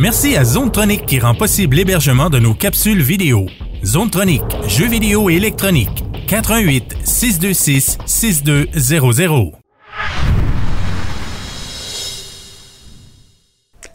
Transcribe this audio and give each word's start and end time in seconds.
Merci 0.00 0.34
à 0.34 0.44
Zonetronic 0.44 1.04
qui 1.04 1.18
rend 1.20 1.34
possible 1.34 1.76
l'hébergement 1.76 2.30
de 2.30 2.38
nos 2.38 2.54
capsules 2.54 3.02
vidéo. 3.02 3.44
Zonetronic, 3.84 4.42
jeux 4.66 4.86
vidéo 4.86 5.28
et 5.28 5.34
électronique. 5.34 6.04
88 6.26 6.96
626 7.04 7.98
6200. 8.06 9.52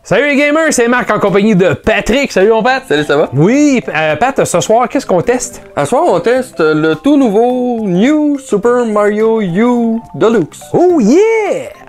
Salut 0.04 0.28
les 0.28 0.36
gamers, 0.36 0.72
c'est 0.72 0.88
Marc 0.88 1.10
en 1.10 1.18
compagnie 1.18 1.56
de 1.56 1.74
Patrick. 1.74 2.32
Salut 2.32 2.52
mon 2.52 2.62
Pat. 2.62 2.84
Salut, 2.88 3.04
ça 3.04 3.18
va? 3.18 3.32
Oui, 3.34 3.82
euh, 3.88 4.16
Pat, 4.16 4.46
ce 4.46 4.62
soir, 4.62 4.88
qu'est-ce 4.88 5.08
qu'on 5.08 5.24
teste? 5.24 5.64
À 5.76 5.88
soir, 5.88 6.04
on 6.06 6.20
teste 6.20 6.60
le 6.60 6.94
tout 6.94 7.18
nouveau 7.18 7.80
New 7.84 8.38
Super 8.38 8.86
Mario 8.86 9.42
U 9.42 10.00
Deluxe. 10.14 10.62
Oh 10.72 11.00
yeah! 11.02 11.85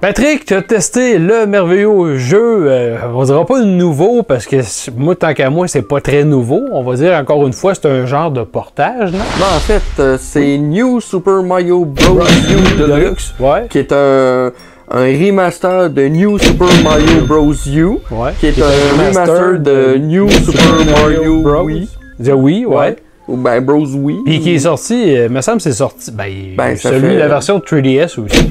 Patrick, 0.00 0.44
tu 0.44 0.54
as 0.54 0.62
testé 0.62 1.18
le 1.18 1.44
merveilleux 1.46 2.16
jeu. 2.18 2.66
euh, 2.68 2.96
on 3.12 3.24
dira 3.24 3.44
pas 3.44 3.60
nouveau 3.62 4.22
parce 4.22 4.46
que 4.46 4.56
moi, 4.96 5.16
tant 5.16 5.34
qu'à 5.34 5.50
moi, 5.50 5.66
c'est 5.66 5.82
pas 5.82 6.00
très 6.00 6.22
nouveau. 6.22 6.60
On 6.72 6.84
va 6.84 6.94
dire 6.94 7.14
encore 7.14 7.44
une 7.44 7.52
fois, 7.52 7.74
c'est 7.74 7.86
un 7.86 8.06
genre 8.06 8.30
de 8.30 8.42
portage, 8.44 9.10
non? 9.10 9.18
Non, 9.18 9.46
en 9.56 9.58
fait, 9.58 9.82
euh, 9.98 10.16
c'est 10.20 10.56
New 10.58 11.00
Super 11.00 11.42
Mario 11.42 11.84
Bros. 11.84 12.20
U 12.20 12.78
Deluxe, 12.78 13.34
Ouais. 13.40 13.66
qui 13.68 13.78
est 13.78 13.90
un, 13.90 14.52
un 14.88 15.04
remaster 15.04 15.90
de 15.90 16.06
New 16.06 16.38
Super 16.38 16.68
Mario 16.84 17.22
Bros. 17.26 17.52
U, 17.66 17.84
Ouais. 18.12 18.30
qui 18.38 18.46
est, 18.46 18.54
un 18.62 19.04
remaster 19.04 19.58
de 19.58 19.96
New 19.98 20.30
Super 20.30 20.92
Mario 21.02 21.42
Bros. 21.42 21.66
Wii. 21.66 22.66
Ouais. 22.66 22.96
Ou 23.26 23.36
ben 23.36 23.60
Bros. 23.60 23.84
Wii. 23.84 24.18
Puis 24.24 24.38
qui 24.40 24.54
est 24.54 24.58
sorti, 24.60 25.16
euh, 25.16 25.28
me 25.28 25.40
semble 25.40 25.60
c'est 25.60 25.72
sorti. 25.72 26.12
Ben, 26.12 26.30
Ben, 26.56 26.76
celui, 26.76 27.00
fait- 27.08 27.18
la 27.18 27.26
version 27.28 27.58
3DS 27.58 28.16
aussi. 28.20 28.48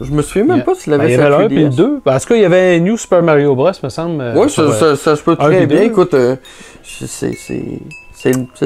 Je 0.00 0.10
me 0.10 0.22
souviens 0.22 0.44
même 0.56 0.64
pas 0.64 0.74
s'il 0.74 0.92
Ben, 0.92 1.00
avait 1.00 1.12
il 1.12 1.16
y 1.16 1.20
avait 1.20 1.28
le 1.30 1.34
1 1.44 1.46
puis 1.46 1.56
le 1.64 1.68
3DS. 1.70 1.76
2. 1.76 2.00
Parce 2.04 2.26
qu'il 2.26 2.38
y 2.40 2.44
avait 2.44 2.80
New 2.80 2.96
Super 2.96 3.22
Mario 3.22 3.54
Bros, 3.54 3.70
me 3.82 3.88
semble. 3.88 4.20
euh, 4.20 4.34
Oui, 4.36 4.50
ça, 4.50 4.62
euh, 4.62 4.72
ça, 4.72 4.96
ça 4.96 5.16
se 5.16 5.22
peut 5.22 5.36
un 5.38 5.46
très 5.46 5.66
bien. 5.66 5.82
Écoute, 5.82 6.14
euh, 6.14 6.36
c'est 6.82 7.06
c'est- 7.06 7.80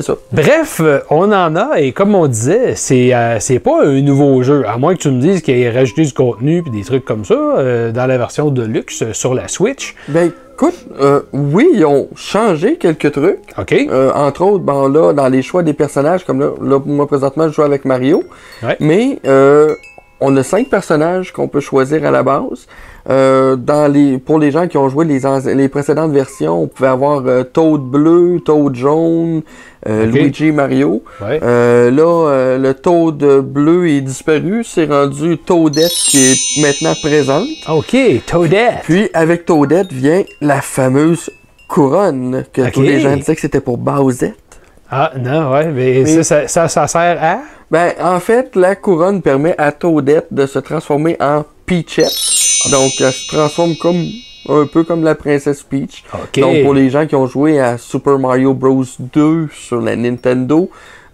ça. 0.02 0.14
Bref, 0.32 0.80
euh, 0.80 1.00
on 1.10 1.32
en 1.32 1.56
a, 1.56 1.80
et 1.80 1.90
comme 1.90 2.14
on 2.14 2.28
disait, 2.28 2.74
c'est 2.76 3.12
euh, 3.12 3.40
c'est 3.40 3.58
pas 3.58 3.84
un 3.84 4.00
nouveau 4.02 4.40
jeu. 4.44 4.62
À 4.68 4.78
moins 4.78 4.94
que 4.94 5.00
tu 5.00 5.10
me 5.10 5.20
dises 5.20 5.42
qu'il 5.42 5.58
ait 5.58 5.68
rajouté 5.70 6.04
du 6.04 6.12
contenu 6.12 6.62
puis 6.62 6.70
des 6.70 6.82
trucs 6.84 7.04
comme 7.04 7.24
ça 7.24 7.34
euh, 7.34 7.90
dans 7.90 8.06
la 8.06 8.18
version 8.18 8.50
de 8.50 8.62
luxe 8.62 9.02
sur 9.12 9.34
la 9.34 9.48
Switch. 9.48 9.96
Ben 10.06 10.30
écoute, 10.54 10.76
euh, 11.00 11.22
oui, 11.32 11.68
ils 11.74 11.84
ont 11.84 12.06
changé 12.14 12.76
quelques 12.76 13.10
trucs. 13.10 13.40
OK? 13.58 13.74
Entre 14.14 14.42
autres, 14.42 14.62
bon 14.64 14.86
là, 14.88 15.12
dans 15.12 15.28
les 15.28 15.42
choix 15.42 15.64
des 15.64 15.72
personnages, 15.72 16.24
comme 16.24 16.38
là, 16.40 16.50
là 16.62 16.78
moi 16.86 17.08
présentement, 17.08 17.48
je 17.48 17.54
joue 17.54 17.62
avec 17.62 17.84
Mario. 17.84 18.22
Ouais. 18.62 18.76
Mais 18.78 19.18
euh, 19.26 19.74
on 20.20 20.36
a 20.36 20.42
cinq 20.42 20.68
personnages 20.68 21.32
qu'on 21.32 21.48
peut 21.48 21.60
choisir 21.60 22.04
à 22.04 22.10
la 22.10 22.22
base. 22.22 22.66
Euh, 23.08 23.56
dans 23.56 23.90
les, 23.90 24.18
pour 24.18 24.38
les 24.38 24.50
gens 24.50 24.68
qui 24.68 24.76
ont 24.76 24.88
joué 24.88 25.06
les, 25.06 25.68
précédentes 25.68 26.12
versions, 26.12 26.62
on 26.62 26.66
pouvait 26.66 26.88
avoir 26.88 27.22
euh, 27.26 27.42
Toad 27.42 27.80
bleu, 27.80 28.40
Toad 28.44 28.74
jaune, 28.74 29.42
euh. 29.88 30.06
Luigi 30.06 30.52
Mario. 30.52 31.02
Ouais. 31.22 31.40
Là, 31.40 32.56
le 32.58 32.72
Toad 32.72 33.24
bleu 33.42 33.88
est 33.88 34.00
disparu, 34.02 34.62
c'est 34.64 34.86
rendu 34.86 35.38
Toadette 35.38 35.92
qui 35.92 36.32
est 36.32 36.60
maintenant 36.60 36.94
présente. 37.02 37.48
OK, 37.68 37.96
Toadette. 38.26 38.80
Puis 38.82 39.08
avec 39.14 39.46
Toadette 39.46 39.92
vient 39.92 40.24
la 40.40 40.60
fameuse 40.60 41.30
couronne 41.68 42.44
que 42.52 42.68
tous 42.70 42.82
les 42.82 43.00
gens 43.00 43.16
disaient 43.16 43.34
que 43.34 43.40
c'était 43.40 43.60
pour 43.60 43.78
Bowsette. 43.78 44.34
Ah, 44.90 45.12
non, 45.18 45.52
ouais, 45.52 45.66
mais 45.66 46.02
Mais- 46.04 46.22
ça, 46.22 46.22
ça, 46.22 46.48
ça, 46.48 46.68
ça 46.68 46.86
sert 46.86 47.22
à? 47.22 47.40
Ben, 47.70 47.92
en 48.00 48.18
fait, 48.20 48.56
la 48.56 48.74
couronne 48.76 49.20
permet 49.22 49.54
à 49.58 49.72
Toadette 49.72 50.28
de 50.30 50.46
se 50.46 50.58
transformer 50.58 51.16
en 51.20 51.44
Peachette. 51.66 52.12
Donc, 52.70 52.92
elle 53.00 53.12
se 53.12 53.28
transforme 53.28 53.76
comme 53.76 54.02
un 54.48 54.66
peu 54.66 54.84
comme 54.84 55.04
la 55.04 55.14
princesse 55.14 55.62
Peach. 55.62 56.02
OK. 56.14 56.40
Donc, 56.40 56.62
pour 56.62 56.72
les 56.72 56.88
gens 56.88 57.06
qui 57.06 57.14
ont 57.14 57.26
joué 57.26 57.60
à 57.60 57.76
Super 57.76 58.18
Mario 58.18 58.54
Bros 58.54 58.84
2 58.98 59.48
sur 59.52 59.80
la 59.82 59.94
Nintendo, 59.96 60.70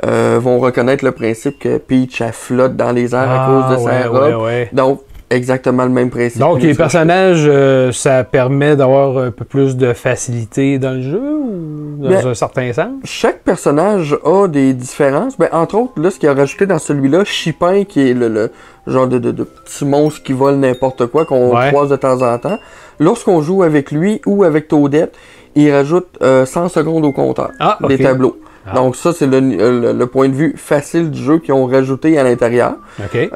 euh, 0.06 0.38
vont 0.40 0.60
reconnaître 0.60 1.04
le 1.04 1.10
principe 1.12 1.58
que 1.58 1.78
Peach 1.78 2.20
elle 2.20 2.32
flotte 2.32 2.76
dans 2.76 2.92
les 2.92 3.14
airs 3.14 3.30
à 3.30 3.46
cause 3.46 3.76
de 3.78 3.82
sa 3.84 3.90
Ah, 3.90 4.00
ouais, 4.00 4.06
robe. 4.06 4.22
ouais, 4.42 4.44
ouais. 4.44 4.68
Donc, 4.72 5.00
exactement 5.34 5.84
le 5.84 5.90
même 5.90 6.10
principe. 6.10 6.40
Donc, 6.40 6.60
les 6.62 6.74
personnages, 6.74 7.44
euh, 7.46 7.92
ça 7.92 8.24
permet 8.24 8.76
d'avoir 8.76 9.18
un 9.18 9.30
peu 9.30 9.44
plus 9.44 9.76
de 9.76 9.92
facilité 9.92 10.78
dans 10.78 10.92
le 10.92 11.02
jeu 11.02 11.20
ou 11.20 11.96
dans 11.98 12.08
Ben, 12.08 12.26
un 12.26 12.34
certain 12.34 12.72
sens? 12.72 12.88
Chaque 13.04 13.40
personnage 13.42 14.16
a 14.24 14.46
des 14.48 14.72
différences. 14.72 15.36
Ben, 15.38 15.48
entre 15.52 15.76
autres, 15.76 16.00
là, 16.00 16.10
ce 16.10 16.18
qu'il 16.18 16.28
a 16.28 16.34
rajouté 16.34 16.66
dans 16.66 16.78
celui-là, 16.78 17.24
Chipin, 17.24 17.84
qui 17.84 18.08
est 18.10 18.14
le, 18.14 18.28
le 18.28 18.50
genre 18.86 19.06
de, 19.08 19.18
de, 19.18 19.30
de 19.30 19.44
petit 19.44 19.84
monstre 19.84 20.22
qui 20.22 20.32
vole 20.32 20.56
n'importe 20.56 21.06
quoi, 21.06 21.24
qu'on 21.24 21.54
Ouais. 21.56 21.68
croise 21.68 21.90
de 21.90 21.96
temps 21.96 22.22
en 22.22 22.38
temps. 22.38 22.58
Lorsqu'on 22.98 23.40
joue 23.42 23.62
avec 23.62 23.90
lui 23.90 24.20
ou 24.26 24.44
avec 24.44 24.68
Toadette, 24.68 25.14
il 25.56 25.70
rajoute 25.72 26.06
euh, 26.22 26.44
100 26.46 26.68
secondes 26.68 27.04
au 27.04 27.12
compteur 27.12 27.50
Ah, 27.60 27.78
des 27.88 27.98
tableaux. 27.98 28.38
Ah. 28.66 28.74
Donc 28.74 28.96
ça, 28.96 29.12
c'est 29.12 29.26
le, 29.26 29.40
le- 29.40 29.92
le 29.92 30.06
point 30.06 30.28
de 30.28 30.34
vue 30.34 30.54
facile 30.56 31.10
du 31.10 31.22
jeu 31.22 31.38
qu'ils 31.38 31.52
ont 31.54 31.66
rajouté 31.66 32.18
à 32.18 32.22
l'intérieur. 32.24 32.74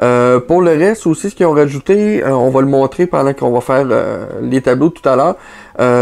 Euh, 0.01 0.39
pour 0.39 0.61
le 0.61 0.71
reste 0.71 1.05
aussi, 1.07 1.29
ce 1.29 1.35
qu'ils 1.35 1.45
ont 1.45 1.53
rajouté, 1.53 2.23
euh, 2.23 2.31
on 2.31 2.49
va 2.49 2.61
le 2.61 2.67
montrer 2.67 3.05
pendant 3.05 3.33
qu'on 3.33 3.51
va 3.51 3.61
faire 3.61 3.85
euh, 3.91 4.25
les 4.41 4.61
tableaux 4.61 4.89
tout 4.89 5.07
à 5.07 5.15
l'heure. 5.15 5.35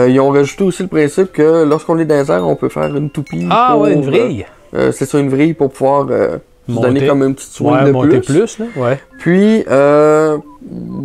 Ils 0.09 0.19
ont 0.19 0.29
rajouté 0.29 0.63
aussi 0.63 0.83
le 0.83 0.89
principe 0.89 1.31
que 1.33 1.63
lorsqu'on 1.65 1.99
est 1.99 2.05
dans 2.05 2.15
les 2.15 2.31
airs, 2.31 2.47
on 2.47 2.55
peut 2.55 2.69
faire 2.69 2.95
une 2.95 3.09
toupie. 3.09 3.45
Ah, 3.49 3.71
pour, 3.73 3.81
ouais, 3.81 3.93
une 3.93 4.01
vrille. 4.05 4.45
c'est 4.73 5.05
ça, 5.05 5.19
une 5.19 5.29
vrille 5.29 5.53
pour 5.53 5.71
pouvoir 5.71 6.07
se 6.07 6.73
donner 6.81 7.05
comme 7.07 7.21
un 7.21 7.31
petit 7.33 7.47
swing 7.49 7.69
Ouais, 7.71 7.85
de 7.85 7.91
monter 7.91 8.19
plus. 8.19 8.33
plus, 8.35 8.59
là. 8.59 8.65
Ouais. 8.75 8.99
Puis, 9.19 9.63
euh, 9.69 10.37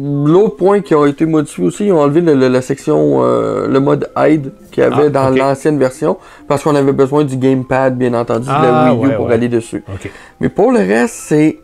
l'autre 0.02 0.56
point 0.56 0.80
qui 0.80 0.94
a 0.94 1.06
été 1.06 1.26
modifié 1.26 1.64
aussi, 1.64 1.86
ils 1.86 1.92
ont 1.92 2.00
enlevé 2.00 2.20
le- 2.20 2.34
le- 2.34 2.48
la 2.48 2.60
section, 2.62 3.20
euh, 3.22 3.68
le 3.68 3.78
mode 3.80 4.10
hide 4.16 4.50
qu'il 4.72 4.82
y 4.82 4.86
avait 4.86 5.06
Ah, 5.06 5.10
dans 5.10 5.30
l'ancienne 5.30 5.78
version, 5.78 6.16
parce 6.48 6.62
qu'on 6.64 6.74
avait 6.74 6.92
besoin 6.92 7.24
du 7.24 7.36
gamepad, 7.36 7.96
bien 7.96 8.14
entendu, 8.14 8.46
de 8.46 8.52
Ah, 8.52 8.62
la 8.86 8.94
Wii 8.94 9.04
U 9.04 9.08
ouais, 9.08 9.16
pour 9.16 9.26
ouais. 9.26 9.34
aller 9.34 9.48
dessus. 9.48 9.84
Mais 10.40 10.48
pour 10.48 10.72
le 10.72 10.78
reste, 10.80 11.14
c'est 11.28 11.58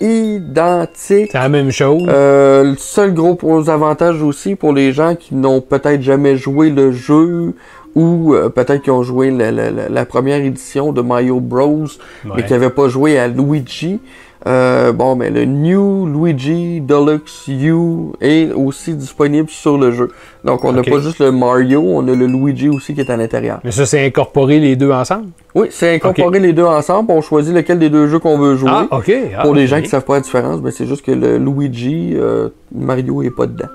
identique. 0.00 1.30
C'est 1.32 1.38
la 1.38 1.48
même 1.48 1.70
chose. 1.70 2.02
Euh, 2.08 2.64
le 2.64 2.76
seul 2.76 3.12
gros 3.14 3.68
avantage 3.68 4.22
aussi 4.22 4.54
pour 4.54 4.72
les 4.72 4.92
gens 4.92 5.14
qui 5.14 5.34
n'ont 5.34 5.60
peut-être 5.60 6.02
jamais 6.02 6.36
joué 6.36 6.70
le 6.70 6.92
jeu 6.92 7.54
ou 7.94 8.34
euh, 8.34 8.48
peut-être 8.48 8.82
qui 8.82 8.90
ont 8.90 9.02
joué 9.02 9.30
la, 9.30 9.50
la- 9.50 9.70
la- 9.70 9.88
la 9.88 10.04
première 10.04 10.38
édition 10.44 10.92
de 10.92 11.00
Mario 11.02 11.40
Bros 11.40 11.84
mais 12.24 12.30
Ouais. 12.36 12.44
qui 12.44 12.52
n'avaient 12.52 12.70
pas 12.70 12.88
joué 12.88 13.18
à 13.18 13.26
Luigi. 13.28 14.00
Euh, 14.46 14.92
bon, 14.92 15.16
mais 15.16 15.28
le 15.30 15.44
New 15.44 16.06
Luigi 16.06 16.80
Deluxe 16.80 17.46
U 17.48 18.12
est 18.22 18.50
aussi 18.52 18.94
disponible 18.94 19.50
sur 19.50 19.76
le 19.76 19.90
jeu. 19.90 20.08
Donc 20.44 20.64
on 20.64 20.72
n'a 20.72 20.82
pas 20.82 20.98
juste 21.00 21.18
le 21.20 21.30
Mario, 21.30 21.82
on 21.82 22.06
a 22.08 22.14
le 22.14 22.26
Luigi 22.26 22.70
aussi 22.70 22.94
qui 22.94 23.00
est 23.00 23.10
à 23.10 23.16
l'intérieur. 23.18 23.60
Mais 23.64 23.70
ça, 23.70 23.84
c'est 23.84 24.04
incorporer 24.04 24.58
les 24.58 24.76
deux 24.76 24.90
ensemble? 24.90 25.26
Oui, 25.54 25.66
c'est 25.70 25.94
incorporer 25.96 26.40
les 26.40 26.52
deux 26.54 26.64
ensemble. 26.64 27.10
On 27.12 27.20
choisit 27.20 27.54
lequel 27.54 27.78
des 27.78 27.90
deux 27.90 28.06
jeux 28.06 28.18
qu'on 28.18 28.38
veut 28.38 28.56
jouer. 28.56 28.70
Ah, 28.72 28.86
OK. 28.90 29.12
Ah, 29.36 29.42
Pour 29.42 29.54
les 29.54 29.66
gens 29.66 29.82
qui 29.82 29.88
savent 29.88 30.04
pas 30.04 30.14
la 30.14 30.20
différence, 30.20 30.60
ben 30.62 30.70
c'est 30.72 30.86
juste 30.86 31.04
que 31.04 31.12
le 31.12 31.36
Luigi, 31.36 32.14
euh, 32.16 32.48
Mario 32.74 33.22
est 33.22 33.30
pas 33.30 33.46
dedans. 33.46 33.68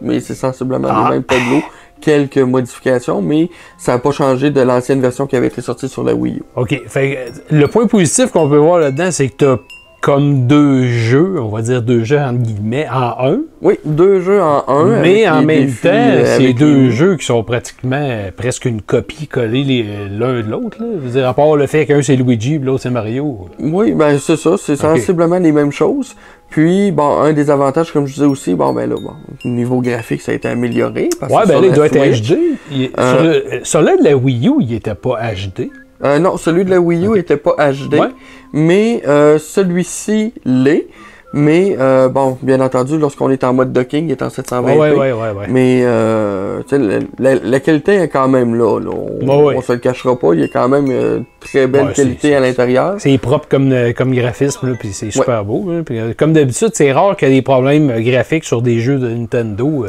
Mais 0.00 0.20
c'est 0.20 0.34
sensiblement 0.34 0.88
Ah. 0.90 1.06
le 1.08 1.14
même 1.14 1.24
tableau. 1.24 1.62
Quelques 2.00 2.36
modifications, 2.38 3.22
mais 3.22 3.48
ça 3.78 3.92
n'a 3.92 3.98
pas 3.98 4.10
changé 4.12 4.50
de 4.50 4.60
l'ancienne 4.60 5.00
version 5.00 5.26
qui 5.26 5.34
avait 5.34 5.46
été 5.46 5.62
sortie 5.62 5.88
sur 5.88 6.04
la 6.04 6.14
Wii 6.14 6.36
U. 6.36 6.42
OK. 6.54 6.82
Fait 6.86 7.32
le 7.50 7.66
point 7.68 7.86
positif 7.86 8.30
qu'on 8.30 8.48
peut 8.50 8.58
voir 8.58 8.78
là-dedans, 8.78 9.10
c'est 9.10 9.28
que 9.30 9.34
tu 9.38 9.44
as 9.46 9.58
comme 10.06 10.46
deux 10.46 10.84
jeux, 10.84 11.34
on 11.42 11.48
va 11.48 11.62
dire 11.62 11.82
deux 11.82 12.04
jeux 12.04 12.20
entre 12.20 12.38
guillemets, 12.38 12.86
en 12.88 13.26
un. 13.32 13.38
Oui, 13.60 13.74
deux 13.84 14.20
jeux 14.20 14.40
en 14.40 14.62
un. 14.68 15.00
mais 15.02 15.28
en 15.28 15.42
même 15.42 15.64
défis, 15.66 15.80
temps, 15.82 15.88
euh, 15.92 16.36
c'est 16.38 16.52
deux 16.52 16.84
les- 16.84 16.90
jeux 16.92 17.16
qui 17.16 17.26
sont 17.26 17.42
pratiquement 17.42 17.98
euh, 18.00 18.30
presque 18.30 18.66
une 18.66 18.82
copie 18.82 19.26
collée 19.26 19.84
l'un 20.16 20.42
de 20.42 20.48
l'autre. 20.48 20.78
à 21.24 21.34
part 21.34 21.56
le 21.56 21.66
fait 21.66 21.86
qu'un 21.86 22.02
c'est 22.02 22.14
Luigi 22.14 22.54
et 22.54 22.58
l'autre 22.60 22.82
c'est 22.84 22.90
Mario. 22.90 23.48
Oui, 23.58 23.94
ben 23.94 24.16
c'est 24.20 24.36
ça, 24.36 24.54
c'est 24.56 24.76
sensiblement 24.76 25.40
les 25.40 25.50
mêmes 25.50 25.72
choses. 25.72 26.14
Puis, 26.50 26.92
bon, 26.92 27.16
un 27.22 27.32
des 27.32 27.50
avantages, 27.50 27.90
comme 27.90 28.06
je 28.06 28.14
disais 28.14 28.26
aussi, 28.26 28.54
bon, 28.54 28.72
ben 28.72 28.88
là, 28.88 28.94
bon, 28.94 29.10
au 29.44 29.48
niveau 29.48 29.80
graphique, 29.80 30.20
ça 30.20 30.30
a 30.30 30.36
été 30.36 30.46
amélioré. 30.46 31.08
Parce 31.18 31.32
Ouais, 31.32 31.42
que 31.42 31.48
ben 31.48 31.60
là, 31.62 31.66
il 31.66 31.72
doit 31.72 31.86
être 31.86 32.20
HD. 32.22 32.38
Il- 32.70 32.90
Euh, 32.96 33.12
Sur 33.12 33.22
le- 33.24 33.44
Celui-là 33.64 33.96
de 33.96 34.04
la 34.04 34.16
Wii 34.16 34.46
U, 34.46 34.52
il 34.60 34.72
était 34.72 34.94
pas 34.94 35.18
HD. 35.34 35.68
Euh, 36.04 36.18
non, 36.18 36.36
celui 36.36 36.64
de 36.64 36.70
la 36.70 36.80
Wii 36.80 37.06
U 37.06 37.18
était 37.18 37.36
pas 37.36 37.54
HD, 37.58 37.94
Ouais. 37.94 38.08
mais 38.52 39.02
euh, 39.06 39.38
celui-ci 39.38 40.32
l'est. 40.44 40.86
Mais 41.32 41.76
euh, 41.78 42.08
bon, 42.08 42.38
bien 42.40 42.60
entendu, 42.60 42.96
lorsqu'on 42.96 43.28
est 43.30 43.44
en 43.44 43.52
mode 43.52 43.70
docking, 43.72 44.06
il 44.06 44.12
est 44.12 44.22
en 44.22 44.28
720p. 44.28 44.62
Ouais, 44.62 44.76
ouais, 44.78 44.90
ouais, 44.92 45.12
ouais. 45.12 45.30
ouais. 45.32 45.46
Mais 45.50 45.80
euh, 45.82 46.62
la, 46.70 46.98
la- 47.18 47.40
la 47.42 47.60
qualité 47.60 47.96
est 47.96 48.08
quand 48.08 48.28
même 48.28 48.54
là. 48.54 48.78
là. 48.78 48.90
On, 49.22 49.44
ouais. 49.44 49.54
on 49.58 49.60
se 49.60 49.72
le 49.72 49.78
cachera 49.78 50.16
pas. 50.18 50.32
Il 50.32 50.40
y 50.40 50.44
a 50.44 50.48
quand 50.48 50.68
même 50.68 50.86
euh, 50.88 51.18
très 51.40 51.66
belle 51.66 51.92
qualité 51.92 52.34
à 52.34 52.40
l'intérieur. 52.40 52.94
C'est 52.98 53.18
propre 53.18 53.48
comme, 53.50 53.70
euh, 53.72 53.92
comme 53.92 54.14
graphisme, 54.14 54.68
là, 54.68 54.74
puis 54.78 54.90
c'est 54.92 55.10
super 55.10 55.44
beau. 55.44 55.66
hein. 55.70 55.82
Puis, 55.84 55.98
comme 56.16 56.32
d'habitude, 56.32 56.70
c'est 56.72 56.92
rare 56.92 57.16
qu'il 57.16 57.28
y 57.28 57.32
ait 57.32 57.34
des 57.34 57.42
problèmes 57.42 57.92
graphiques 58.02 58.44
sur 58.44 58.62
des 58.62 58.78
jeux 58.78 58.98
de 58.98 59.08
Nintendo. 59.08 59.84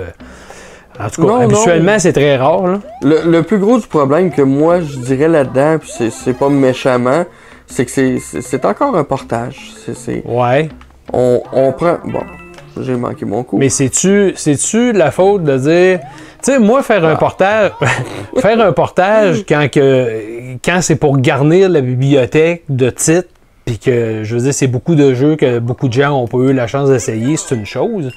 En 0.99 1.09
tout 1.09 1.21
cas, 1.21 1.27
Non, 1.27 1.41
habituellement, 1.41 1.99
c'est 1.99 2.13
très 2.13 2.37
rare. 2.37 2.65
Là. 2.67 2.79
Le, 3.03 3.29
le 3.29 3.43
plus 3.43 3.59
gros 3.59 3.79
du 3.79 3.85
problème 3.87 4.31
que 4.31 4.41
moi 4.41 4.81
je 4.81 4.97
dirais 4.97 5.27
là-dedans, 5.27 5.77
puis 5.79 5.89
c'est- 5.95 6.09
c'est 6.09 6.33
pas 6.33 6.49
méchamment, 6.49 7.23
c'est 7.67 7.85
que 7.85 7.91
c'est- 8.19 8.65
encore 8.65 8.95
un 8.97 9.03
portage. 9.03 9.73
Ouais. 10.25 10.69
on, 11.13 11.41
on 11.53 11.71
prend. 11.71 11.97
Bon, 12.05 12.21
j'ai 12.81 12.95
manqué 12.95 13.25
mon 13.25 13.43
coup. 13.43 13.57
Mais 13.57 13.69
c'est-tu, 13.69 14.33
c'est-tu 14.35 14.91
la 14.91 15.11
faute 15.11 15.43
de 15.43 15.57
dire. 15.57 15.99
Tu 16.43 16.51
sais, 16.51 16.59
moi, 16.59 16.81
faire 16.83 17.03
un 17.05 17.13
Ah. 17.13 17.17
portage. 17.17 17.71
faire 18.37 18.59
un 18.61 18.71
portage 18.71 19.43
quand, 19.47 19.67
que, 19.71 20.55
quand 20.63 20.81
c'est 20.81 20.95
pour 20.95 21.17
garnir 21.19 21.69
la 21.69 21.81
bibliothèque 21.81 22.63
de 22.69 22.89
titres, 22.89 23.29
puis 23.65 23.79
que, 23.79 24.21
je 24.23 24.35
veux 24.35 24.41
dire, 24.43 24.53
c'est 24.53 24.67
beaucoup 24.67 24.95
de 24.95 25.13
jeux 25.13 25.35
que 25.35 25.59
beaucoup 25.59 25.87
de 25.87 25.93
gens 25.93 26.11
ont 26.21 26.27
pas 26.27 26.37
eu 26.37 26.53
la 26.53 26.67
chance 26.67 26.89
d'essayer, 26.89 27.35
c'est 27.37 27.55
une 27.55 27.65
chose. 27.65 28.11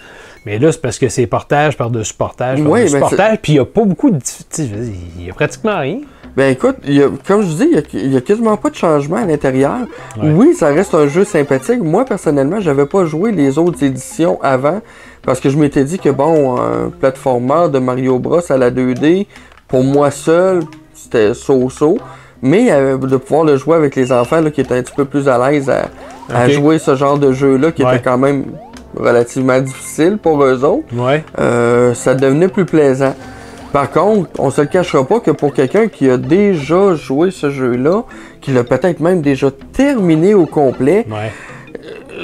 Mais 0.47 0.59
là, 0.59 0.73
c'est 0.73 0.81
parce 0.81 0.99
que 0.99 1.09
c'est 1.09 1.27
portage 1.27 1.77
par-dessus 1.77 2.15
portage 2.15 2.61
Oui, 2.61 2.67
par-dessus 2.71 2.95
mais 2.95 3.01
portage, 3.01 3.39
puis 3.43 3.53
il 3.53 3.57
n'y 3.57 3.61
a 3.61 3.65
pas 3.67 3.85
beaucoup 3.85 4.11
de. 4.11 4.19
Il 4.59 5.27
y 5.27 5.31
a 5.31 5.35
pratiquement 5.35 5.79
rien. 5.79 5.99
Ben 6.37 6.53
écoute, 6.53 6.77
il 6.87 6.95
y 6.95 7.03
a- 7.03 7.09
comme 7.27 7.43
je 7.43 7.49
dis, 7.49 7.69
il 7.93 8.13
y 8.13 8.17
a- 8.17 8.21
quasiment 8.21 8.57
pas 8.57 8.71
de 8.71 8.77
changement 8.77 9.17
à 9.17 9.25
l'intérieur. 9.25 9.79
Ouais. 10.17 10.31
Oui, 10.31 10.55
ça 10.55 10.69
reste 10.69 10.95
un 10.95 11.09
jeu 11.09 11.25
sympathique. 11.25 11.81
Moi, 11.83 12.05
personnellement, 12.05 12.61
j'avais 12.61 12.87
pas 12.87 13.05
joué 13.05 13.33
les 13.33 13.59
autres 13.59 13.83
éditions 13.83 14.39
avant 14.41 14.81
parce 15.23 15.41
que 15.41 15.51
je 15.51 15.59
m'étais 15.59 15.83
dit 15.85 15.99
que 15.99 16.09
bon, 16.09 16.57
un 16.61 16.91
platformer 16.91 17.69
de 17.73 17.81
Mario 17.81 18.19
Bros 18.21 18.41
à 18.49 18.57
la 18.57 18.71
2D, 18.71 19.27
pour 19.67 19.83
moi 19.83 20.11
seul, 20.13 20.61
c'était 20.95 21.35
so-so. 21.35 21.99
Mais 22.43 22.69
euh, 22.71 22.97
de 22.97 23.17
pouvoir 23.19 23.45
le 23.45 23.57
jouer 23.59 23.77
avec 23.77 23.97
les 23.97 24.11
enfants 24.13 24.41
là, 24.41 24.51
qui 24.51 24.61
étaient 24.63 24.77
un 24.77 24.83
petit 24.83 24.95
peu 24.95 25.05
plus 25.05 25.29
à 25.29 25.51
l'aise 25.51 25.69
à, 26.33 26.49
jouer 26.49 26.79
ce 26.79 26.95
genre 26.95 27.19
de 27.19 27.33
jeu-là 27.33 27.73
qui 27.73 27.85
Ouais. 27.85 27.97
était 27.97 28.05
quand 28.05 28.17
même 28.17 28.45
relativement 28.97 29.61
difficile 29.61 30.19
pour 30.23 30.43
eux 30.45 30.65
autres, 30.65 30.87
Ouais. 30.95 31.25
euh, 31.39 31.95
ça 31.95 32.15
devenait 32.15 32.49
plus 32.49 32.65
plaisant. 32.65 33.15
Par 33.73 33.91
contre, 33.91 34.29
on 34.39 34.51
se 34.51 34.61
le 34.63 34.67
cachera 34.67 35.05
pas 35.05 35.21
que 35.21 35.31
pour 35.31 35.55
quelqu'un 35.55 35.87
qui 35.89 36.11
a 36.11 36.17
déjà 36.17 36.95
joué 36.97 37.31
ce 37.31 37.51
jeu-là, 37.51 38.03
qui 38.41 38.51
l'a 38.51 38.65
peut-être 38.65 38.99
même 39.01 39.21
déjà 39.23 39.49
terminé 39.73 40.35
au 40.35 40.47
complet, 40.47 41.07
Ouais. 41.09 41.31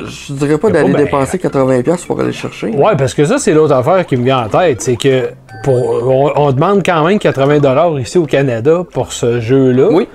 je 0.06 0.32
dirais 0.32 0.58
pas 0.58 0.70
d'aller 0.70 0.92
ben- 0.92 1.04
dépenser 1.04 1.38
80$ 1.38 2.04
pour 2.06 2.18
aller 2.18 2.28
le 2.28 2.32
chercher. 2.34 2.68
Ouais, 2.68 2.96
parce 2.98 3.14
que 3.14 3.24
ça, 3.24 3.38
c'est 3.38 3.52
l'autre 3.52 3.74
affaire 3.74 4.04
qui 4.06 4.16
me 4.16 4.24
vient 4.24 4.44
en 4.44 4.48
tête. 4.48 4.82
C'est 4.82 4.96
que 4.96 5.28
pour, 5.62 5.76
on, 6.08 6.32
on 6.36 6.52
demande 6.52 6.82
quand 6.84 7.04
même 7.06 7.18
80$ 7.18 7.98
ici 8.00 8.18
au 8.18 8.26
Canada 8.26 8.82
pour 8.92 9.12
ce 9.12 9.40
jeu-là. 9.40 9.88
Oui. 9.92 10.08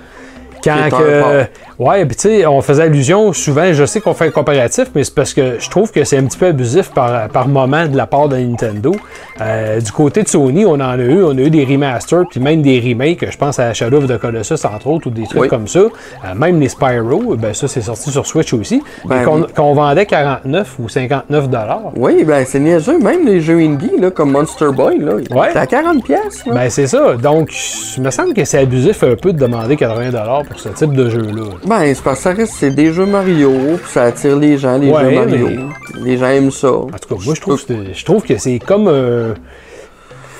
Quand 0.64 0.88
que. 0.98 1.44
Ouais, 1.78 2.04
puis 2.04 2.14
tu 2.16 2.22
sais, 2.28 2.46
on 2.46 2.60
faisait 2.60 2.84
allusion 2.84 3.32
souvent, 3.32 3.72
je 3.72 3.84
sais 3.84 4.00
qu'on 4.00 4.14
fait 4.14 4.26
un 4.26 4.30
comparatif, 4.30 4.88
mais 4.94 5.02
c'est 5.02 5.14
parce 5.14 5.34
que 5.34 5.58
je 5.58 5.68
trouve 5.70 5.90
que 5.90 6.04
c'est 6.04 6.16
un 6.18 6.24
petit 6.24 6.38
peu 6.38 6.46
abusif 6.46 6.90
par, 6.90 7.28
par 7.28 7.48
moment 7.48 7.86
de 7.86 7.96
la 7.96 8.06
part 8.06 8.28
de 8.28 8.36
Nintendo. 8.36 8.94
Euh, 9.40 9.80
du 9.80 9.90
côté 9.90 10.22
de 10.22 10.28
Sony, 10.28 10.64
on 10.64 10.74
en 10.74 10.80
a 10.80 10.96
eu, 10.98 11.24
on 11.24 11.30
a 11.30 11.40
eu 11.40 11.50
des 11.50 11.64
remasters, 11.64 12.24
puis 12.30 12.38
même 12.38 12.62
des 12.62 12.78
remakes, 12.78 13.28
je 13.28 13.36
pense 13.36 13.58
à 13.58 13.72
Shadow 13.74 13.98
of 13.98 14.06
the 14.06 14.18
Colossus 14.18 14.64
entre 14.64 14.86
autres, 14.86 15.08
ou 15.08 15.10
des 15.10 15.24
trucs 15.24 15.42
Oui. 15.42 15.48
comme 15.48 15.66
ça. 15.66 15.80
Euh, 15.80 15.88
même 16.36 16.60
les 16.60 16.68
Spyro, 16.68 17.36
ben 17.36 17.52
ça 17.54 17.66
c'est 17.66 17.80
sorti 17.80 18.10
sur 18.10 18.26
Switch 18.26 18.52
aussi. 18.52 18.82
Ben 19.06 19.24
qu'on 19.24 19.40
oui. 19.42 19.46
qu'on 19.56 19.74
vendait 19.74 20.06
49 20.06 20.76
ou 20.78 20.88
59 20.88 21.48
dollars. 21.48 21.90
Oui, 21.96 22.22
ben 22.24 22.44
c'est 22.46 22.60
niaiseux. 22.60 22.98
Même 23.00 23.26
les 23.26 23.40
jeux 23.40 23.58
indie, 23.58 23.90
là, 23.98 24.10
comme 24.10 24.30
Monster 24.30 24.68
Boy, 24.72 24.98
là, 25.00 25.14
Ouais. 25.30 25.48
c'est 25.52 25.58
à 25.58 25.66
40$. 25.66 26.02
pièces. 26.02 26.44
Ben 26.46 26.68
c'est 26.70 26.86
ça. 26.86 27.14
Donc, 27.16 27.50
il 27.96 28.02
me 28.02 28.10
semble 28.10 28.34
que 28.34 28.44
c'est 28.44 28.58
abusif 28.58 29.02
un 29.02 29.16
peu 29.16 29.32
de 29.32 29.38
demander 29.38 29.74
80$ 29.76 30.44
pour 30.52 30.60
ce 30.60 30.68
type 30.70 30.92
de 30.92 31.08
jeu-là. 31.10 31.42
Ben, 31.66 31.94
c'est 31.94 32.02
parce 32.02 32.18
que 32.18 32.22
ça 32.22 32.30
reste, 32.32 32.52
c'est 32.58 32.70
des 32.70 32.92
jeux 32.92 33.06
Mario, 33.06 33.50
puis 33.82 33.90
ça 33.90 34.04
attire 34.04 34.36
les 34.36 34.56
gens, 34.58 34.78
les 34.78 34.90
Ouais, 34.90 35.04
jeux 35.04 35.14
Mario. 35.16 35.48
Les 36.04 36.16
gens 36.16 36.26
aiment 36.28 36.50
ça. 36.50 36.70
En 36.72 36.86
tout 36.86 37.14
cas, 37.16 37.22
moi, 37.24 37.34
je 37.34 37.40
trouve, 37.40 37.56
que 37.64 37.74
c'est- 37.74 37.94
je 37.94 38.04
trouve 38.04 38.22
que 38.22 38.36
c'est 38.38 38.58
comme. 38.58 38.86
euh, 38.88 39.34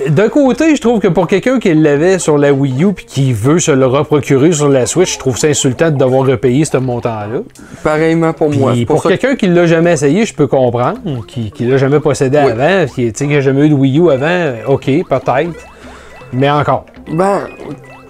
D'un 0.09 0.31
côté, 0.31 0.75
je 0.75 0.81
trouve 0.81 0.99
que 1.01 1.07
pour 1.07 1.29
quelqu'un 1.29 1.61
qui 1.61 1.73
l'avait 1.75 2.19
sur 2.19 2.37
la 2.39 2.53
Wii 2.53 2.83
U 2.83 2.93
puis 2.93 3.05
qui 3.05 3.33
veut 3.33 3.59
se 3.61 3.71
le 3.71 3.87
reprocurer 3.87 4.51
sur 4.51 4.69
la 4.69 4.87
Switch, 4.87 5.13
je 5.15 5.19
trouve 5.19 5.37
ça 5.37 5.49
insultant 5.49 5.91
de 5.91 5.97
devoir 5.97 6.27
repayer 6.27 6.65
ce 6.65 6.79
montant-là. 6.79 7.41
Pareillement 7.85 8.33
pour 8.33 8.51
moi. 8.51 8.73
Puis 8.73 8.87
pour, 8.87 8.97
pour 8.97 9.03
ça 9.05 9.11
quelqu'un 9.11 9.37
qui 9.37 9.47
l'a 9.49 9.67
jamais 9.67 9.93
essayé, 9.93 10.25
je 10.25 10.35
peux 10.35 10.47
comprendre, 10.49 10.99
qui, 11.29 11.53
qui 11.53 11.67
l'a 11.67 11.77
jamais 11.77 12.01
possédé 12.01 12.39
Oui. 12.43 12.51
avant, 12.51 12.87
qui 12.93 13.13
n'a 13.27 13.41
jamais 13.43 13.67
eu 13.67 13.69
de 13.69 13.75
Wii 13.75 13.99
U 13.99 14.11
avant, 14.11 14.53
ok, 14.67 14.87
peut-être. 15.09 15.67
Mais 16.33 16.51
encore, 16.51 16.87
Ben, 17.13 17.43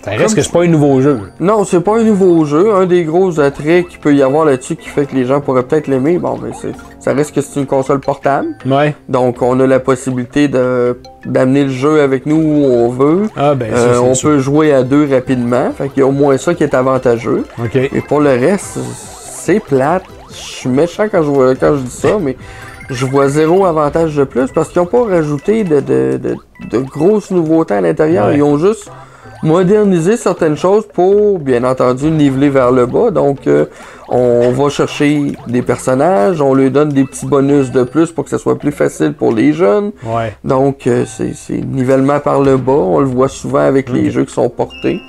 ça 0.05 0.11
reste 0.11 0.25
Comme- 0.27 0.35
que 0.35 0.43
c'est 0.43 0.53
pas 0.53 0.63
un 0.65 0.69
nouveau 0.69 1.01
jeu. 1.01 1.21
non, 1.41 1.65
c'est 1.65 1.81
pas 1.81 1.99
un 1.99 2.03
nouveau 2.03 2.45
jeu. 2.45 2.75
Un 2.75 2.87
des 2.87 3.05
gros 3.05 3.39
attraits 3.41 3.87
qu'il 3.89 4.01
peut 4.01 4.15
y 4.15 4.23
avoir 4.23 4.45
là-dessus 4.45 4.77
qui 4.77 4.89
fait 4.89 5.07
que 5.07 5.15
les 5.15 5.25
gens 5.25 5.41
pourraient 5.41 5.63
peut-être 5.63 5.87
l'aimer, 5.87 6.19
bon, 6.19 6.37
ben, 6.37 6.51
c'est, 6.61 6.73
ça 6.99 7.13
reste 7.15 7.35
que 7.35 7.41
c'est 7.41 7.61
une 7.61 7.67
console 7.67 8.01
portable. 8.01 8.49
Ouais. 8.67 8.95
Donc, 9.09 9.43
on 9.43 9.59
a 9.61 9.67
la 9.67 9.79
possibilité 9.81 10.49
de, 10.49 10.99
d'amener 11.25 11.65
le 11.65 11.71
jeu 11.71 12.01
avec 12.01 12.27
nous 12.27 12.37
où 12.37 12.65
on 12.67 12.89
veut. 12.89 13.23
Ah, 13.37 13.55
ben, 13.55 13.73
ça, 13.75 13.81
Euh, 13.81 14.01
on 14.01 14.15
sûr. 14.15 14.31
peut 14.31 14.39
jouer 14.41 14.73
à 14.73 14.83
deux 14.83 15.09
rapidement. 15.09 15.71
Fait 15.77 15.89
qu'il 15.89 16.01
y 16.01 16.03
a 16.03 16.07
au 16.07 16.13
moins 16.13 16.37
ça 16.37 16.55
qui 16.55 16.65
est 16.65 16.75
avantageux. 16.75 17.45
Ok. 17.63 17.77
Et 17.77 18.01
pour 18.09 18.21
le 18.21 18.31
reste, 18.31 18.79
c'est 19.15 19.61
plate. 19.61 20.03
Je 20.31 20.35
suis 20.37 20.69
méchant 20.69 21.05
quand 21.11 21.23
je, 21.23 21.29
vois, 21.31 21.55
quand 21.55 21.75
je 21.77 21.83
dis 21.83 21.91
ça, 21.91 22.19
mais 22.21 22.37
je 22.91 23.07
vois 23.07 23.29
zéro 23.29 23.67
avantage 23.67 24.17
de 24.17 24.25
plus 24.25 24.51
parce 24.51 24.69
qu'ils 24.71 24.81
n'ont 24.83 24.87
pas 24.87 25.05
rajouté 25.05 25.63
de, 25.63 25.81
de, 25.81 26.17
de, 26.19 26.37
de 26.71 26.79
grosses 26.79 27.31
nouveautés 27.31 27.75
à 27.75 27.81
l'intérieur. 27.81 28.29
Ouais. 28.29 28.37
Ils 28.37 28.43
ont 28.43 28.57
juste 28.59 28.91
modernisé 29.43 30.17
certaines 30.17 30.57
choses 30.57 30.85
pour, 30.93 31.39
bien 31.39 31.65
entendu, 31.65 32.11
niveler 32.11 32.49
vers 32.49 32.71
le 32.71 32.87
bas. 32.87 33.11
Donc, 33.11 33.47
euh, 33.47 33.67
on 34.09 34.51
va 34.53 34.69
chercher 34.69 35.33
des 35.49 35.63
personnages, 35.63 36.41
on 36.41 36.55
leur 36.55 36.71
donne 36.71 36.91
des 36.91 37.05
petits 37.05 37.27
bonus 37.27 37.71
de 37.71 37.83
plus 37.85 38.13
pour 38.13 38.25
que 38.25 38.31
ce 38.31 38.39
soit 38.39 38.59
plus 38.59 38.73
facile 38.73 39.13
pour 39.15 39.33
les 39.33 39.53
jeunes. 39.53 39.93
Ouais. 40.05 40.35
Donc, 40.45 40.87
euh, 40.87 41.05
c'est 41.07 41.35
c'est 41.35 41.61
nivellement 41.65 42.21
par 42.21 42.41
le 42.41 42.57
bas. 42.57 42.73
On 42.73 43.01
le 43.01 43.07
voit 43.07 43.29
souvent 43.29 43.61
avec 43.67 43.89
les 43.91 44.11
jeux 44.11 44.25
qui 44.25 44.35
sont 44.35 44.49
portés. 44.49 45.01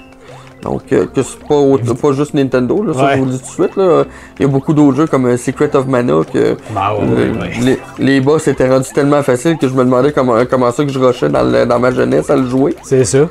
Donc, 0.61 0.83
euh, 0.93 1.05
que 1.13 1.21
c'est 1.21 1.39
pas, 1.39 1.93
pas 2.01 2.11
juste 2.13 2.33
Nintendo, 2.33 2.81
là, 2.83 2.93
ça 2.93 3.03
Ouais. 3.03 3.11
je 3.15 3.19
vous 3.19 3.25
le 3.25 3.31
dis 3.31 3.39
tout 3.39 3.45
de 3.47 3.51
suite. 3.51 3.75
Là. 3.75 4.05
Il 4.39 4.43
y 4.43 4.45
a 4.45 4.47
beaucoup 4.47 4.73
d'autres 4.73 4.95
jeux 4.95 5.07
comme 5.07 5.25
euh, 5.25 5.35
Secret 5.35 5.75
of 5.75 5.87
Mana 5.87 6.21
que 6.31 6.55
Bah, 6.73 6.93
ouais, 6.97 7.05
le- 7.05 7.31
ouais, 7.33 7.37
ouais. 7.37 7.51
Les, 7.61 7.79
les 7.99 8.21
boss 8.21 8.47
étaient 8.47 8.69
rendus 8.69 8.87
tellement 8.95 9.21
faciles 9.23 9.57
que 9.57 9.67
je 9.67 9.73
me 9.73 9.83
demandais 9.83 10.13
comment, 10.13 10.35
comment 10.49 10.71
ça 10.71 10.85
que 10.85 10.91
je 10.91 10.99
rushais 10.99 11.27
dans, 11.27 11.43
le- 11.43 11.65
dans 11.65 11.79
ma 11.79 11.91
jeunesse 11.91 12.29
à 12.29 12.37
le 12.37 12.45
jouer. 12.47 12.75
C'est 12.83 13.03
ça. 13.03 13.27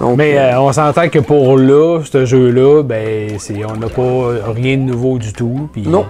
Donc, 0.00 0.16
Mais 0.16 0.38
euh, 0.38 0.54
euh, 0.54 0.60
on 0.60 0.72
s'entend 0.72 1.08
que 1.08 1.18
pour 1.18 1.58
là, 1.58 2.00
ce 2.10 2.24
jeu-là, 2.24 2.82
ben, 2.82 3.38
c'est, 3.38 3.64
on 3.64 3.76
n'a 3.76 3.88
pas 3.88 4.52
rien 4.52 4.76
de 4.78 4.82
nouveau 4.82 5.18
du 5.18 5.32
tout. 5.32 5.68
puis- 5.72 5.86
non, 5.86 6.06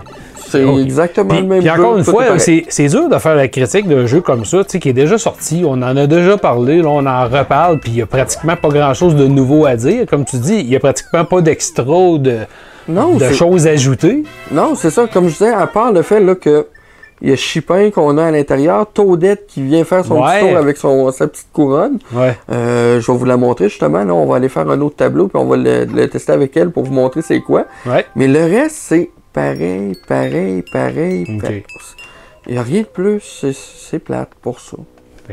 c'est 0.48 0.64
exactement 0.82 1.28
Puis, 1.28 1.40
le 1.42 1.46
même 1.46 1.58
puis 1.60 1.68
jeu. 1.68 1.74
encore 1.74 1.98
une 1.98 2.04
fois, 2.04 2.24
c'est, 2.38 2.86
dur 2.88 3.08
de 3.08 3.18
faire 3.18 3.34
la 3.36 3.48
critique 3.48 3.88
d'un 3.88 4.06
jeu 4.06 4.20
comme 4.20 4.44
ça, 4.44 4.64
tu 4.64 4.70
sais, 4.70 4.78
qui 4.80 4.88
est 4.88 4.92
déjà 4.94 5.18
sorti. 5.18 5.62
On 5.66 5.72
en 5.74 5.96
a 5.96 6.06
déjà 6.06 6.36
parlé, 6.36 6.82
là, 6.82 6.88
on 6.88 7.04
en 7.06 7.24
reparle, 7.24 7.78
puis 7.78 7.90
il 7.92 7.96
n'y 7.96 8.02
a 8.02 8.06
pratiquement 8.06 8.56
pas 8.56 8.68
grand-chose 8.68 9.14
de 9.16 9.26
nouveau 9.26 9.66
à 9.66 9.76
dire. 9.76 10.06
Comme 10.08 10.24
tu 10.24 10.36
dis, 10.36 10.58
il 10.60 10.66
n'y 10.68 10.76
a 10.76 10.80
pratiquement 10.80 11.24
pas 11.24 11.40
d'extra 11.40 11.84
de, 11.84 12.38
Non, 12.88 13.14
de 13.16 13.28
choses 13.30 13.66
ajoutées. 13.66 14.22
Non, 14.50 14.74
c'est 14.76 14.90
ça. 14.90 15.06
Comme 15.12 15.24
je 15.28 15.32
disais, 15.32 15.52
à 15.52 15.66
part 15.66 15.92
le 15.92 16.02
fait 16.02 16.20
là, 16.20 16.34
que 16.34 16.66
il 17.22 17.30
y 17.30 17.32
a 17.32 17.36
Chipin 17.36 17.90
qu'on 17.90 18.16
a 18.18 18.24
à 18.24 18.30
l'intérieur, 18.30 18.86
Toadette 18.92 19.46
qui 19.46 19.62
vient 19.62 19.84
faire 19.84 20.04
son 20.04 20.22
Ouais. 20.22 20.40
petit 20.40 20.48
tour 20.48 20.56
avec 20.58 20.76
son, 20.76 21.10
sa 21.12 21.26
petite 21.28 21.48
couronne. 21.52 21.98
Ouais. 22.14 22.36
Euh, 22.50 23.00
je 23.00 23.12
vais 23.12 23.18
vous 23.18 23.24
la 23.24 23.36
montrer 23.36 23.68
justement. 23.68 24.04
Là, 24.04 24.14
on 24.14 24.26
va 24.26 24.36
aller 24.36 24.48
faire 24.48 24.68
un 24.70 24.80
autre 24.80 24.96
tableau 24.96 25.28
puis 25.28 25.40
on 25.40 25.46
va 25.46 25.56
le, 25.56 25.84
le 25.84 26.08
tester 26.08 26.32
avec 26.32 26.56
elle 26.56 26.70
pour 26.70 26.84
vous 26.84 26.92
montrer 26.94 27.22
c'est 27.22 27.40
quoi. 27.40 27.66
Ouais. 27.86 28.06
Mais 28.16 28.26
le 28.28 28.40
reste, 28.40 28.76
c'est 28.76 29.10
pareil, 29.32 29.96
pareil, 30.08 30.64
pareil. 30.72 31.24
Il 32.46 32.52
n'y 32.52 32.58
a 32.58 32.62
rien 32.62 32.80
de 32.80 32.86
plus. 32.86 33.20
C'est- 33.20 33.98
plate 33.98 34.30
pour 34.40 34.60
ça, 34.60 34.76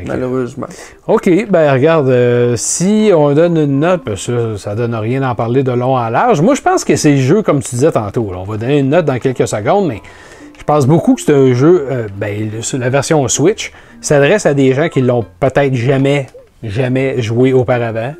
malheureusement. 0.06 0.66
OK, 1.06 1.30
ben 1.48 1.72
regarde, 1.72 2.08
euh, 2.08 2.54
si 2.56 3.10
on 3.14 3.32
donne 3.34 3.56
une 3.56 3.80
note, 3.80 4.02
ça, 4.16 4.56
ça 4.58 4.74
donne 4.74 4.94
rien 4.94 5.20
d'en 5.20 5.34
parler 5.34 5.62
de 5.62 5.72
long 5.72 5.96
en 5.96 6.08
large. 6.08 6.40
Moi, 6.42 6.54
je 6.54 6.60
pense 6.62 6.84
que 6.84 6.96
c'est 6.96 7.12
le 7.12 7.16
jeu, 7.20 7.42
comme 7.42 7.60
tu 7.62 7.70
disais 7.76 7.90
tantôt. 7.92 8.30
là. 8.32 8.38
on 8.38 8.44
va 8.44 8.56
donner 8.56 8.78
une 8.80 8.90
note 8.90 9.04
dans 9.06 9.18
quelques 9.18 9.46
secondes, 9.48 9.86
mais 9.88 10.02
pense 10.68 10.86
beaucoup 10.86 11.14
que 11.14 11.22
c'est 11.22 11.32
un 11.34 11.54
jeu, 11.54 11.86
euh, 11.90 12.08
ben, 12.14 12.50
la 12.74 12.90
version 12.90 13.26
Switch, 13.26 13.72
s'adresse 14.02 14.44
à 14.44 14.52
des 14.52 14.74
gens 14.74 14.90
qui 14.90 15.00
l'ont 15.00 15.24
peut-être 15.40 15.74
jamais, 15.74 16.26
jamais 16.62 17.22
joué 17.22 17.54
auparavant, 17.54 18.14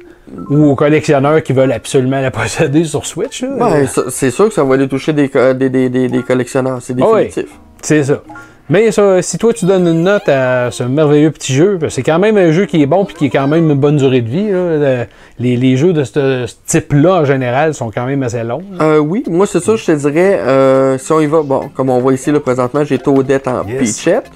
ou 0.48 0.70
aux 0.70 0.74
collectionneurs 0.74 1.42
qui 1.42 1.52
veulent 1.52 1.72
absolument 1.72 2.20
la 2.22 2.30
posséder 2.40 2.84
sur 2.84 3.04
Switch. 3.04 3.42
Ouais, 3.42 3.84
c'est 4.08 4.30
sûr 4.30 4.48
que 4.48 4.54
ça 4.54 4.64
va 4.64 4.74
aller 4.74 4.88
toucher 4.88 5.12
des, 5.12 5.28
co- 5.28 5.52
des, 5.52 5.68
des, 5.68 5.90
des, 5.90 6.22
collectionneurs. 6.22 6.78
C'est 6.80 6.94
Ah 7.00 7.20
définitif. 7.20 7.54
C'est 7.82 8.02
ça. 8.04 8.22
Mais 8.70 8.92
ça, 8.92 9.22
si 9.22 9.38
toi 9.38 9.54
tu 9.54 9.64
donnes 9.64 9.86
une 9.86 10.02
note 10.02 10.28
à 10.28 10.70
ce 10.70 10.82
merveilleux 10.82 11.30
petit 11.30 11.54
jeu, 11.54 11.78
ben, 11.78 11.88
c'est 11.88 12.02
quand 12.02 12.18
même 12.18 12.36
un 12.36 12.50
jeu 12.52 12.66
qui 12.66 12.82
est 12.82 12.86
bon 12.86 13.06
puis 13.06 13.14
qui 13.16 13.26
est 13.26 13.30
quand 13.30 13.48
même 13.48 13.70
une 13.70 13.78
bonne 13.78 13.96
durée 13.96 14.20
de 14.20 14.28
vie. 14.28 14.50
là. 14.50 14.76
Le- 14.76 15.06
Les, 15.40 15.56
les 15.56 15.76
jeux 15.76 15.92
de 15.92 16.04
ce, 16.04 16.44
ce 16.46 16.54
type-là, 16.66 17.20
en 17.20 17.24
général, 17.24 17.72
sont 17.72 17.90
quand 17.90 18.04
même 18.04 18.22
assez 18.24 18.42
longs. 18.42 18.62
Euh, 18.80 18.98
oui, 18.98 19.22
moi 19.30 19.46
c'est 19.46 19.60
ça, 19.60 19.76
je 19.76 19.84
te 19.86 19.92
dirais, 19.92 20.38
euh, 20.40 20.98
si 20.98 21.12
on 21.12 21.20
y 21.20 21.26
va, 21.26 21.42
bon, 21.42 21.70
comme 21.74 21.90
on 21.90 22.00
voit 22.00 22.12
ici 22.12 22.30
là, 22.32 22.40
présentement, 22.40 22.84
j'ai 22.84 22.98
Toadette 22.98 23.46
en 23.48 23.64
Yes. 23.64 23.78
Peachette. 23.78 24.30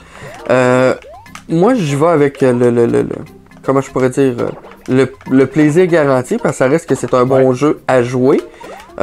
Euh, 0.51 0.95
moi 1.49 1.75
j'y 1.75 1.97
vais 1.97 2.07
avec 2.07 2.41
le, 2.41 2.53
le, 2.53 2.71
le, 2.71 2.87
le- 2.87 3.07
comment 3.65 3.81
je 3.81 3.91
pourrais 3.91 4.11
dire, 4.11 4.33
euh, 4.39 4.49
le, 4.89 5.13
le 5.31 5.47
plaisir 5.47 5.87
garanti, 5.87 6.37
parce 6.39 6.55
que 6.55 6.59
ça 6.59 6.69
reste 6.69 6.89
que 6.89 6.95
c'est 6.95 7.13
un 7.15 7.25
bon 7.27 7.49
Ouais. 7.51 7.55
jeu 7.55 7.81
à 7.89 8.03
jouer. 8.03 8.41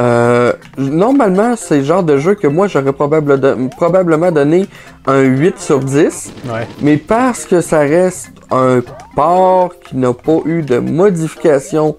Euh, 0.00 0.52
normalement, 0.78 1.56
c'est 1.56 1.78
le 1.78 1.84
genre 1.84 2.02
de 2.02 2.16
jeu 2.16 2.34
que 2.34 2.46
moi 2.46 2.66
j'aurais 2.68 2.92
probable- 2.92 3.68
probablement 3.76 4.32
donné 4.32 4.66
un 5.06 5.20
8 5.20 5.58
sur 5.58 5.80
10, 5.80 6.32
Ouais. 6.46 6.66
mais 6.80 6.96
parce 6.96 7.44
que 7.44 7.60
ça 7.60 7.80
reste 7.80 8.30
un 8.50 8.80
port 9.14 9.72
qui 9.86 9.96
n'a 9.98 10.14
pas 10.14 10.38
eu 10.46 10.62
de 10.62 10.78
modification 10.78 11.96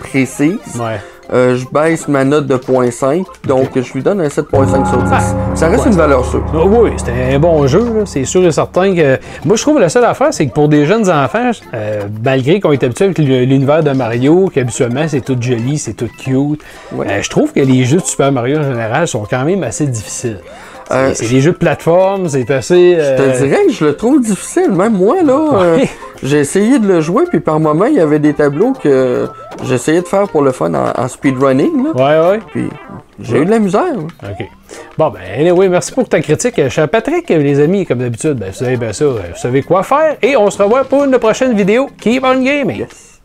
précise, 0.00 0.58
Ouais. 0.80 1.00
Euh, 1.32 1.56
je 1.56 1.66
baisse 1.70 2.08
ma 2.08 2.24
note 2.24 2.46
de 2.46 2.56
0.5, 2.56 3.24
donc 3.46 3.68
je 3.74 3.92
lui 3.92 4.02
donne 4.02 4.20
un 4.20 4.28
7.5 4.28 4.88
sur 4.88 5.02
10. 5.02 5.10
Ça 5.54 5.68
reste 5.68 5.86
une 5.86 5.92
valeur 5.92 6.24
sûre. 6.24 6.44
Ah 6.54 6.58
oui, 6.64 6.90
c'était 6.96 7.34
un 7.34 7.38
bon 7.38 7.66
jeu, 7.66 7.84
c'est 8.06 8.24
sûr 8.24 8.44
et 8.44 8.52
certain 8.52 8.94
que. 8.94 9.18
Moi, 9.44 9.56
je 9.56 9.62
trouve 9.62 9.78
la 9.78 9.88
seule 9.88 10.04
affaire, 10.04 10.28
c'est 10.32 10.46
que 10.46 10.52
pour 10.52 10.68
des 10.68 10.86
jeunes 10.86 11.08
enfants, 11.10 11.50
euh, 11.74 12.02
malgré 12.24 12.60
qu'on 12.60 12.72
est 12.72 12.82
habitué 12.82 13.06
avec 13.06 13.18
l'univers 13.18 13.82
de 13.82 13.90
Mario, 13.90 14.50
qu'habituellement 14.54 15.06
c'est 15.08 15.20
tout 15.20 15.36
joli, 15.40 15.78
c'est 15.78 15.94
tout 15.94 16.08
cute, 16.18 16.60
Ouais. 16.92 17.06
euh, 17.08 17.22
je 17.22 17.28
trouve 17.30 17.52
que 17.52 17.60
les 17.60 17.84
jeux 17.84 17.98
de 17.98 18.04
Super 18.04 18.32
Mario 18.32 18.58
en 18.58 18.62
général 18.62 19.06
sont 19.06 19.24
quand 19.28 19.44
même 19.44 19.62
assez 19.62 19.86
difficiles. 19.86 20.38
C'est 20.90 20.94
Euh, 21.26 21.28
des 21.30 21.40
jeux 21.42 21.52
de 21.52 21.56
plateforme, 21.58 22.28
c'est 22.30 22.50
assez. 22.50 22.96
Je 22.98 23.16
te 23.22 23.42
dirais 23.44 23.66
que 23.66 23.72
je 23.72 23.84
le 23.84 23.94
trouve 23.94 24.22
difficile. 24.22 24.70
Même 24.70 24.94
moi, 24.94 25.16
là, 25.22 25.48
euh, 25.60 25.78
j'ai 26.22 26.38
essayé 26.38 26.78
de 26.78 26.86
le 26.88 27.02
jouer, 27.02 27.24
puis 27.28 27.40
par 27.40 27.60
moment, 27.60 27.84
il 27.84 27.96
y 27.96 28.00
avait 28.00 28.18
des 28.18 28.32
tableaux 28.32 28.72
que 28.72 29.28
j'essayais 29.64 30.02
de 30.02 30.06
faire 30.08 30.28
pour 30.28 30.42
le 30.42 30.52
fun 30.52 30.72
en, 30.74 30.92
en 30.96 31.08
speedrunning. 31.08 31.84
là. 31.84 31.90
Ouais, 32.22 32.30
ouais. 32.30 32.38
Puis 32.52 32.68
j'ai 33.20 33.38
eu 33.40 33.44
de 33.44 33.50
la 33.50 33.58
misère. 33.58 33.82
là. 33.94 34.30
OK. 34.30 34.46
Bon, 34.96 35.10
ben, 35.10 35.20
anyway, 35.38 35.68
merci 35.68 35.92
pour 35.92 36.08
ta 36.08 36.20
critique. 36.20 36.68
Cher 36.68 36.88
Patrick, 36.88 37.28
les 37.28 37.60
amis, 37.60 37.86
comme 37.86 37.98
d'habitude, 37.98 38.34
ben, 38.34 38.50
vous 38.50 38.56
savez 38.56 38.76
bien 38.76 38.92
ça, 38.92 39.04
euh, 39.04 39.20
vous 39.32 39.38
savez 39.40 39.62
quoi 39.62 39.82
faire. 39.82 40.16
Et 40.22 40.36
on 40.36 40.50
se 40.50 40.62
revoit 40.62 40.84
pour 40.84 41.04
une 41.04 41.18
prochaine 41.18 41.54
vidéo. 41.56 41.88
Keep 42.00 42.24
on 42.24 42.42
gaming! 42.42 42.78
Yes. 42.78 43.17